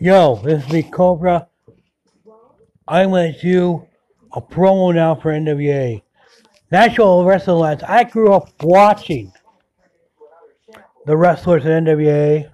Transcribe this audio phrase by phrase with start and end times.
[0.00, 1.48] Yo, this is me, Cobra.
[2.86, 3.86] I'm going to do
[4.32, 6.00] a promo now for NWA.
[6.70, 7.82] National Wrestling Alliance.
[7.82, 9.32] I grew up watching
[11.04, 12.48] the wrestlers at NWA,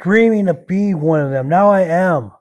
[0.00, 1.48] dreaming to be one of them.
[1.48, 2.32] Now I am.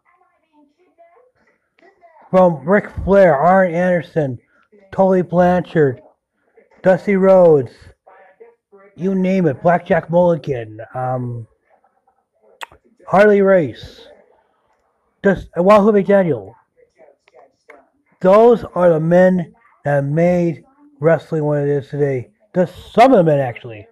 [2.32, 4.40] From Ric Flair, Arn Anderson,
[4.92, 6.02] Tully Blanchard,
[6.82, 7.72] Dusty Rhodes,
[8.96, 11.48] you name it, Blackjack Mulligan, um,
[13.08, 14.06] Harley Race,
[15.24, 16.54] just uh, Wahoo McDaniel.
[18.20, 19.54] Those are the men
[19.86, 20.66] that made
[21.00, 22.32] wrestling what it is today.
[22.54, 23.88] Just some of the men, actually.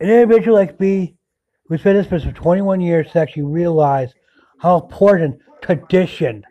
[0.00, 1.16] An individual like me,
[1.64, 4.12] who's been in this business for 21 years, to actually realize
[4.58, 6.44] how important tradition,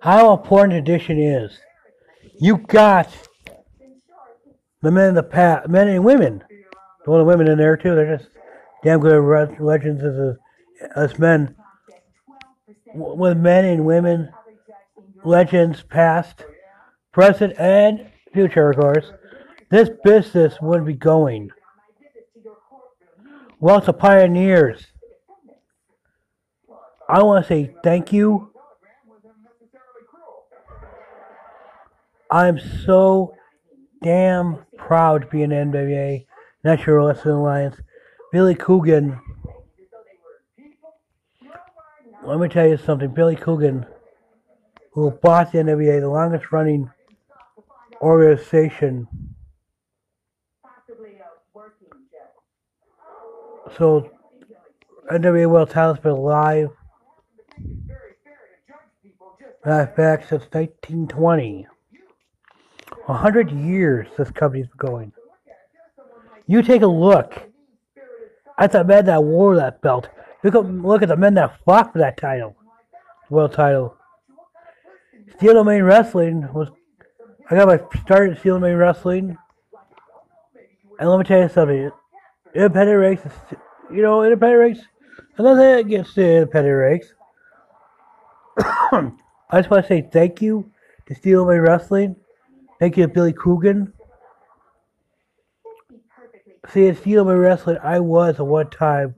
[0.00, 1.56] how important tradition is.
[2.40, 3.16] You got
[4.82, 6.42] the men in the past, men and women.
[7.08, 7.94] Of the women in there too.
[7.94, 8.28] They're just
[8.84, 10.36] damn good legends as
[10.94, 11.54] us men.
[12.94, 14.28] With men and women,
[15.24, 16.44] legends past,
[17.12, 19.10] present, and future, of course.
[19.70, 21.50] This business would be going.
[23.58, 24.86] Well, to pioneers,
[27.08, 28.52] I want to say thank you.
[32.30, 33.34] I'm so
[34.02, 36.26] damn proud to be an NWA
[36.64, 37.76] National Wrestling Alliance.
[38.32, 39.20] Billy Corgan.
[42.24, 43.08] Let me tell you something.
[43.14, 43.86] Billy Corgan,
[44.92, 46.90] who bought the NWA, the longest running
[48.02, 49.08] organization.
[53.76, 54.10] So,
[55.10, 56.70] NWA World Title's been.
[59.64, 61.66] Matter fact, since 1920.
[63.08, 65.12] A hundred years this company's been going.
[66.48, 67.50] You take a look
[68.56, 70.08] at the men that wore that belt.
[70.42, 72.56] Look at, look at the men that fought for that title,
[73.28, 73.96] world title.
[75.36, 76.70] Steel Domain Wrestling was.
[77.50, 79.36] I got my start at Steel Domain Wrestling,
[80.98, 81.90] and let me tell you something.
[82.54, 83.20] Independent race,
[83.92, 84.86] you know, independent race.
[85.36, 87.14] Another thing against the independent race.
[88.60, 90.70] I just want to say thank you
[91.08, 92.16] to Steel Domain Wrestling.
[92.80, 93.92] Thank you to Billy Corgan.
[96.72, 99.14] See, in Steel Domain Wrestling, I was a one-time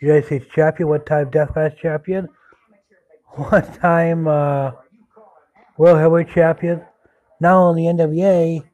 [0.00, 2.28] United States champion, one-time deathmatch champion,
[3.36, 4.72] one-time uh,
[5.76, 6.82] World Heavyweight champion.
[7.40, 8.64] Now on the NWA,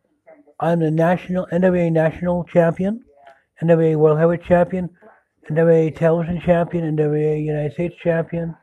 [0.58, 3.04] I'm the national NWA national champion,
[3.62, 4.88] NWA World Heavyweight champion,
[5.50, 8.56] NWA Television champion, NWA United States champion.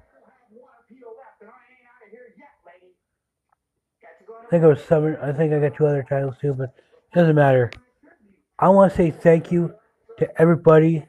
[4.27, 5.17] I think I was seven.
[5.21, 7.71] I think I got two other titles too, but it doesn't matter.
[8.61, 9.73] I want to say thank you
[10.19, 11.03] to everybody.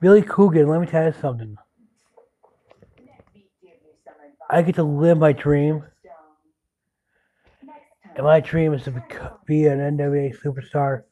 [0.00, 1.56] Billy Corgan, let me tell you something.
[4.50, 5.84] I get to live my dream.
[8.14, 9.02] And my dream is to
[9.46, 11.04] be an NWA superstar.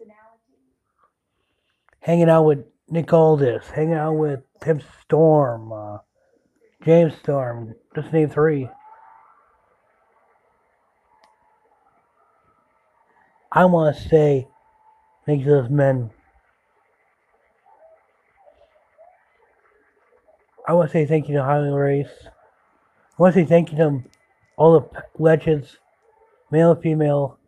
[2.01, 5.99] Hanging out with Nick Aldis, hanging out with Tim Storm, uh,
[6.85, 8.69] James Storm, just name three.
[13.57, 14.49] I want to say
[15.25, 16.11] thank you to those men.
[20.69, 22.07] I want to say thank you to Harley Race.
[22.23, 24.03] I want to say thank you to
[24.59, 25.79] all the legends,
[26.51, 27.39] male and female,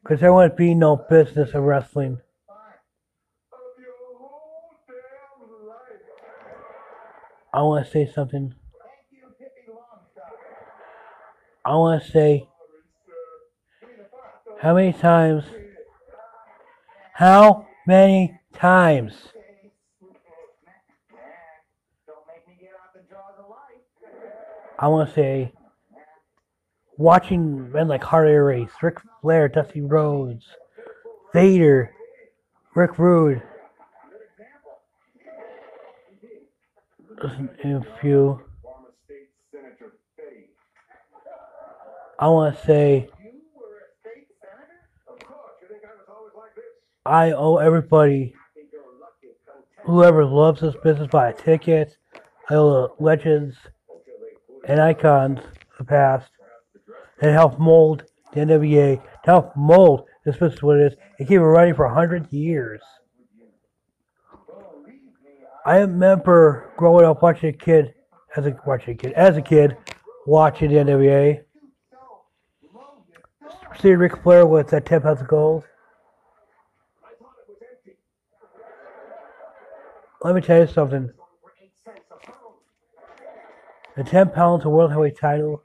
[0.00, 2.20] because there wouldn't be no business of wrestling.
[7.52, 8.54] I want to say something.
[11.64, 12.48] I want to say
[14.60, 15.44] how many times?
[17.12, 19.14] How many times?
[24.78, 25.52] I want to say,
[26.98, 30.44] watching men like Harley Race, Ric Flair, Dusty Rhodes,
[31.32, 31.92] Vader,
[32.74, 33.42] Rick Rude,
[37.22, 38.40] a few.
[42.18, 43.08] I want to say
[47.06, 48.34] I owe everybody,
[49.84, 51.96] whoever loves this business, buy a ticket.
[52.50, 53.56] I owe the legends
[54.66, 56.30] and icons of the past
[57.20, 61.38] that helped mold the NWA, to help mold this business what it is, and keep
[61.38, 62.82] it running for 100 years.
[65.64, 67.94] I remember growing up watching a kid,
[68.36, 69.76] as a watching a kid, as a kid,
[70.26, 71.42] watching the NWA.
[73.80, 75.64] Seeing Ric Flair with that 10 pounds of gold.
[80.26, 81.12] Let me tell you something.
[83.96, 85.62] The 10 pounds of World Heavyweight title,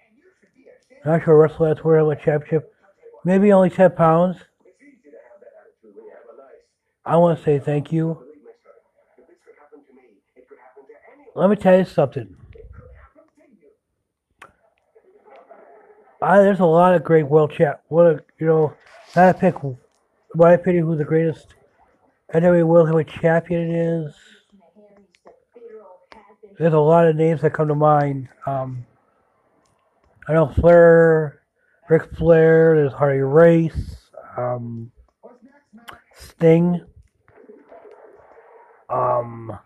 [1.03, 2.71] sure wrestler that's World Heavyweight Championship,
[3.25, 4.37] maybe only 10 pounds.
[7.03, 8.23] I want to say thank you.
[11.33, 12.37] Let me tell you something.
[16.21, 17.79] I, there's a lot of great world champ.
[17.87, 18.73] What a, you know,
[19.15, 19.75] I pick, in
[20.35, 21.55] my opinion, who the greatest
[22.31, 24.13] NWA World Heavyweight Champion is.
[26.61, 28.29] There's a lot of names that come to mind.
[28.45, 28.85] Um,
[30.27, 31.41] I know Flair,
[31.89, 34.91] Ric Flair, there's Harley Race, um,
[36.15, 36.85] Sting,
[38.91, 39.57] um,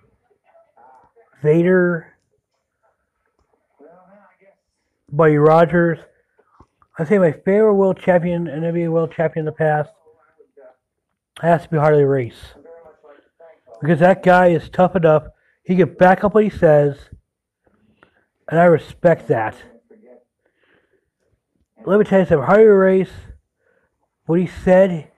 [1.44, 2.16] Vader,
[5.12, 6.00] Buddy Rogers.
[6.98, 9.92] I say my favorite world champion, NWA world champion in the past,
[11.42, 12.54] has to be Harley Race.
[13.82, 15.26] Because that guy is tough enough.
[15.66, 16.98] He can back up what he says.
[18.48, 19.56] And I respect that.
[21.86, 22.46] Let me tell you something.
[22.46, 23.12] Harley Race,
[24.26, 25.12] what he said,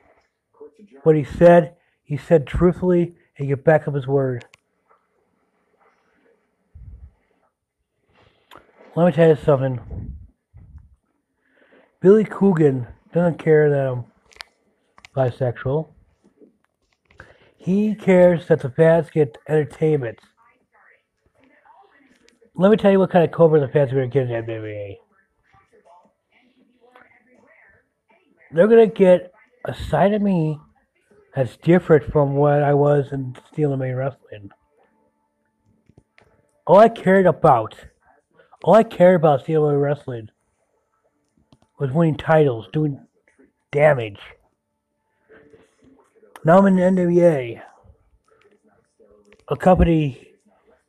[1.03, 4.45] what he said, he said truthfully, and he can back up his word.
[8.95, 9.79] Let me tell you something.
[11.99, 14.05] Billy Corgan doesn't care that I'm
[15.15, 15.89] bisexual.
[17.57, 20.19] He cares that the fans get entertainment.
[22.59, 24.95] Let me tell you what kind of Cobra the fans are going to get in.
[28.51, 29.31] They're going to get
[29.63, 30.59] a side of me
[31.35, 34.49] that's different from what I was in Steel Domain Wrestling.
[36.65, 37.75] All I cared about,
[38.63, 40.29] all I cared about Steel Domain Wrestling
[41.79, 43.05] was winning titles, doing
[43.71, 44.19] damage.
[46.43, 47.61] Now I'm in the NWA,
[49.47, 50.29] a company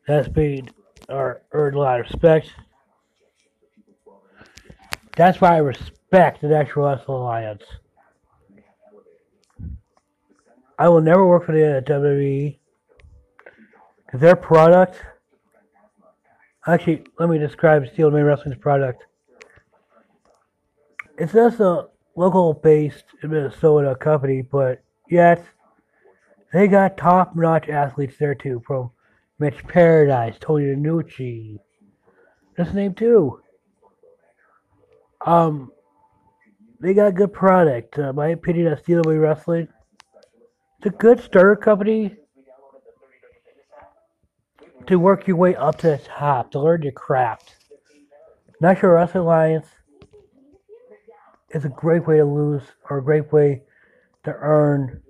[0.06, 0.70] that's been
[1.08, 2.50] or earned a lot of respect.
[5.16, 7.64] That's why I respect the Natural Wrestling Alliance.
[10.78, 12.56] I will never work for the WWE
[14.06, 15.02] because their product.
[16.66, 19.04] Actually, let me describe Steel Domain Wrestling's product.
[21.16, 25.44] It's just a local based Minnesota company, but yet
[26.52, 28.90] they got top notch athletes there too, from
[29.38, 31.58] Mitch Paradise, Tony DiNucci.
[32.56, 33.40] Just name two.
[35.24, 35.70] Um,
[36.80, 37.98] they got a good product.
[37.98, 39.68] Uh, my opinion, that's Steel Away Wrestling.
[40.78, 42.16] It's a good starter company
[44.86, 47.54] to work your way up to the top, to learn your craft.
[48.60, 49.66] National Wrestling Alliance
[51.50, 53.62] is a great way to lose, or a great way
[54.24, 55.02] to earn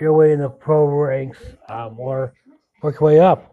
[0.00, 1.38] your way in the pro ranks,
[1.68, 2.34] um, or
[2.86, 3.52] work your way up.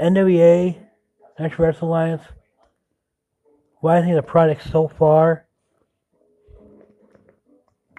[0.00, 0.78] NWA,
[1.40, 2.22] National Wrestling Alliance.
[3.80, 5.46] Why I think the product so far.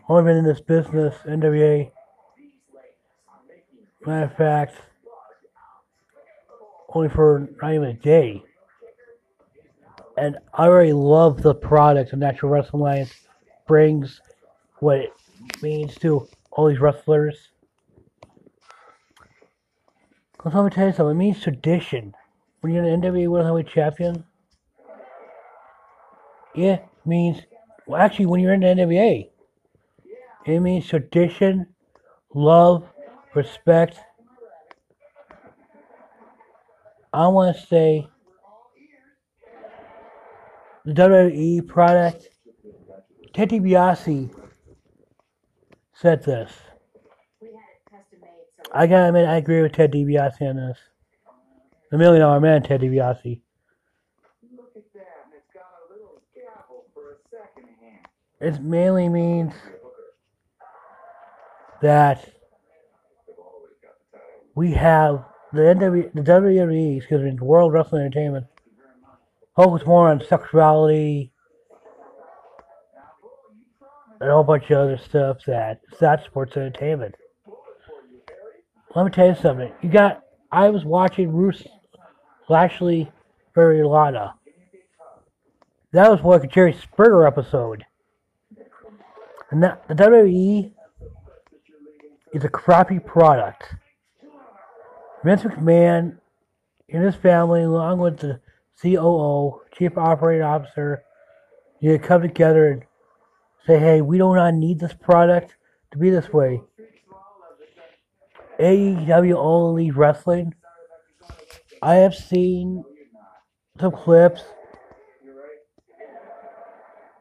[0.08, 1.92] Only been in this business, NWA.
[4.06, 4.76] Matter of fact,
[6.94, 8.44] only for not even a day.
[10.18, 13.14] And I already love the product the Natural Wrestling Alliance
[13.68, 14.22] brings,
[14.80, 15.12] what it
[15.62, 17.50] means to all these wrestlers.
[20.44, 22.14] Because let me tell you something, it means tradition.
[22.60, 24.26] When you're an NWA World Heavyweight Champion,
[26.54, 27.42] it means,
[27.88, 29.30] well, actually, when you're in the NWA,
[30.46, 31.68] it means tradition,
[32.36, 32.84] love,
[33.34, 33.98] respect.
[37.14, 38.08] I want to say
[40.84, 42.28] the WWE product.
[43.34, 44.30] Ted DiBiase
[45.94, 46.52] said this.
[48.74, 50.78] I gotta admit, I agree with Ted DiBiase on this.
[51.92, 53.40] The Million Dollar Man, Ted DiBiase.
[58.42, 59.54] It mainly means
[61.82, 62.30] that
[64.56, 68.48] we have the NW, the WWE, excuse me, the World Wrestling Entertainment,
[69.56, 71.32] focus more on sexuality
[74.20, 77.16] and a whole bunch of other stuff that it's not sports entertainment.
[78.96, 79.72] Let me tell you something.
[79.82, 80.24] You got.
[80.52, 81.64] I was watching Bruce
[82.48, 83.12] Lashley
[83.56, 84.36] Barry Lana.
[85.92, 87.86] That was like a Jerry Springer episode.
[89.52, 90.72] And that, the WWE
[92.34, 93.76] is a crappy product.
[95.24, 96.18] Vince McMahon
[96.90, 98.42] and his family, along with the
[98.82, 101.04] COO, Chief Operating Officer,
[101.80, 102.84] you come together and
[103.66, 105.56] say, hey, we do not need this product
[105.92, 106.62] to be this way.
[108.64, 110.54] AEW All Elite Wrestling.
[111.82, 112.82] I have seen
[113.78, 114.42] some clips.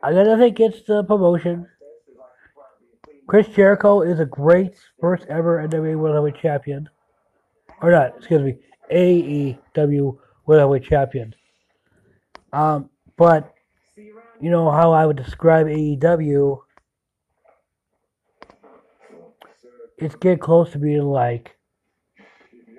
[0.05, 1.67] I got nothing against the promotion.
[3.27, 6.89] Chris Jericho is a great first ever NWA World Heavyweight Champion.
[7.81, 8.59] Or not, excuse me,
[8.93, 11.35] AEW World Heavyweight Champion.
[12.53, 13.53] Um, but,
[13.97, 16.61] you know how I would describe AEW
[20.03, 21.57] it's getting close to being like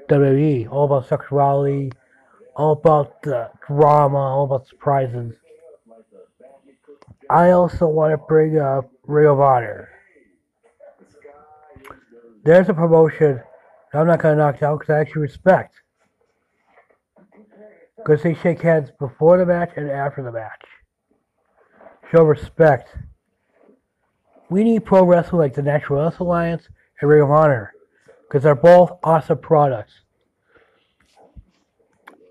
[0.09, 1.91] WWE, all about sexuality,
[2.55, 5.33] all about the drama, all about surprises.
[7.29, 9.89] I also want to bring up Ring of Honor.
[12.43, 13.41] There's a promotion
[13.93, 15.75] I'm not going to knock down because I actually respect.
[17.95, 20.61] Because they shake hands before the match and after the match.
[22.11, 22.89] Show respect.
[24.49, 26.67] We need pro wrestling like the Natural Wrestling Alliance
[27.03, 27.73] and Ring of Honor
[28.21, 29.93] because they're both awesome products.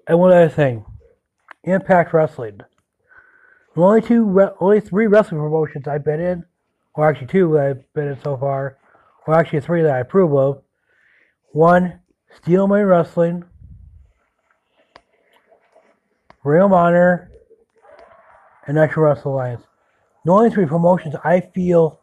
[0.09, 0.87] And one other thing,
[1.63, 2.61] Impact Wrestling.
[3.75, 6.45] The only two, only three wrestling promotions I've been in,
[6.95, 8.79] or actually two that I've been in so far,
[9.27, 10.63] or actually three that I approve of.
[11.53, 12.01] One,
[12.35, 13.45] Steel Domain Wrestling,
[16.45, 17.31] Ring of Honor,
[18.67, 19.63] and Natural Wrestling Alliance.
[20.25, 22.02] The only three promotions I feel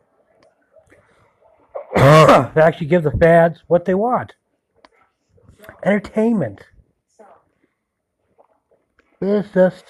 [2.53, 4.33] to actually give the fans what they want
[5.83, 6.61] entertainment.
[9.21, 9.83] It's just,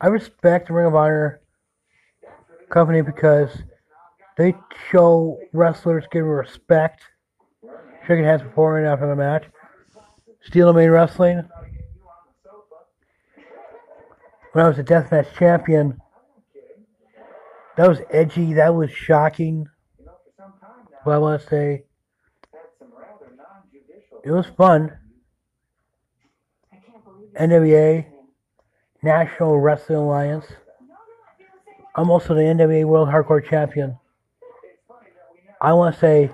[0.00, 1.40] I respect the Ring of Honor
[2.70, 3.50] company because
[4.36, 4.54] they
[4.90, 7.02] show wrestlers giving respect,
[8.06, 9.44] shaking hands before and after the match.
[10.42, 11.42] Steel Domain Wrestling.
[14.52, 16.00] When I was a deathmatch champion,
[17.76, 19.66] that was edgy, that was shocking.
[21.06, 21.84] But I want to say
[24.24, 24.90] it was fun.
[27.40, 28.06] NWA,
[29.04, 30.46] National Wrestling Alliance.
[31.94, 33.96] I'm also the NWA World Hardcore Champion.
[35.60, 36.30] I want to say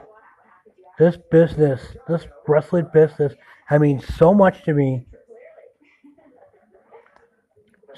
[0.98, 3.34] this business, this wrestling business,
[3.68, 5.04] I mean so much to me.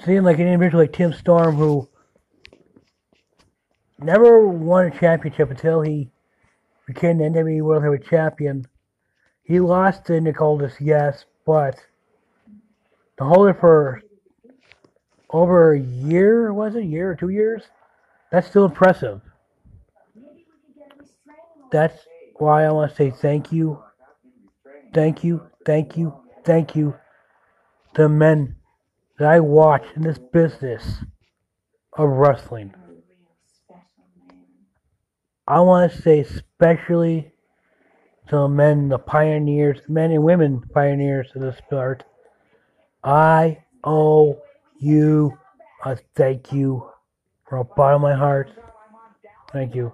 [0.03, 1.87] Seeing like an individual like Tim Storm who
[3.97, 6.11] never won a championship until he
[6.85, 8.65] became the NWA World Heavyweight Champion.
[9.43, 11.75] He lost to Nick Aldis, yes, but
[13.17, 14.01] to hold it for
[15.29, 17.63] over a year, was it a year or two years?
[18.31, 19.21] That's still impressive.
[21.71, 21.97] That's
[22.37, 23.81] why I want to say thank you,
[24.93, 26.13] thank you, thank you,
[26.43, 26.95] thank you
[27.95, 28.55] to men
[29.17, 30.97] that I watch in this business
[31.97, 32.73] of wrestling.
[35.47, 37.31] I want to say especially
[38.29, 42.03] to the men, the pioneers, men and women pioneers of the sport.
[43.03, 44.41] I owe
[44.79, 45.37] you
[45.83, 46.89] a thank you
[47.47, 48.49] from the bottom of my heart.
[49.51, 49.93] Thank you.